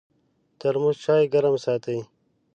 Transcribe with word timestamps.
ترموز 0.59 0.95
چای 1.03 1.23
ګرم 1.33 1.55
ساتي. 1.65 1.97